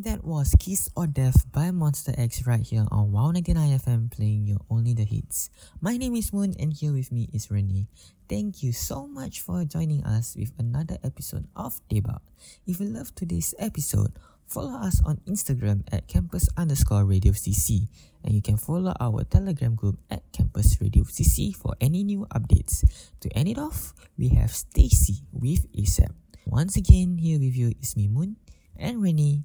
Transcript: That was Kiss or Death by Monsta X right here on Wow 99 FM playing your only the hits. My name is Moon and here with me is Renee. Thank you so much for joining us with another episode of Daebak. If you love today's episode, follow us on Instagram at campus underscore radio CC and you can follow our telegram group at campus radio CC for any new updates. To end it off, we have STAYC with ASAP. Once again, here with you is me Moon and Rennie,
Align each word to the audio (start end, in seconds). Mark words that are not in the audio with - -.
That 0.00 0.24
was 0.24 0.56
Kiss 0.58 0.88
or 0.96 1.06
Death 1.06 1.52
by 1.52 1.68
Monsta 1.68 2.16
X 2.16 2.46
right 2.46 2.64
here 2.64 2.86
on 2.90 3.12
Wow 3.12 3.32
99 3.32 3.76
FM 3.80 4.10
playing 4.10 4.46
your 4.46 4.64
only 4.70 4.94
the 4.94 5.04
hits. 5.04 5.50
My 5.78 5.98
name 5.98 6.16
is 6.16 6.32
Moon 6.32 6.56
and 6.58 6.72
here 6.72 6.94
with 6.94 7.12
me 7.12 7.28
is 7.34 7.50
Renee. 7.50 7.86
Thank 8.26 8.62
you 8.62 8.72
so 8.72 9.06
much 9.06 9.42
for 9.42 9.62
joining 9.66 10.02
us 10.04 10.36
with 10.40 10.56
another 10.56 10.96
episode 11.04 11.48
of 11.54 11.82
Daebak. 11.92 12.24
If 12.66 12.80
you 12.80 12.86
love 12.86 13.14
today's 13.14 13.52
episode, 13.58 14.16
follow 14.46 14.72
us 14.72 15.02
on 15.04 15.20
Instagram 15.28 15.84
at 15.92 16.08
campus 16.08 16.48
underscore 16.56 17.04
radio 17.04 17.32
CC 17.32 17.88
and 18.24 18.32
you 18.32 18.40
can 18.40 18.56
follow 18.56 18.94
our 19.00 19.22
telegram 19.24 19.74
group 19.74 20.00
at 20.08 20.24
campus 20.32 20.80
radio 20.80 21.04
CC 21.04 21.54
for 21.54 21.74
any 21.78 22.04
new 22.04 22.24
updates. 22.32 22.88
To 23.20 23.28
end 23.36 23.50
it 23.50 23.58
off, 23.58 23.92
we 24.16 24.30
have 24.30 24.48
STAYC 24.48 25.28
with 25.30 25.70
ASAP. 25.76 26.14
Once 26.46 26.78
again, 26.78 27.18
here 27.18 27.38
with 27.38 27.54
you 27.54 27.74
is 27.82 27.98
me 27.98 28.08
Moon 28.08 28.36
and 28.78 29.02
Rennie, 29.02 29.44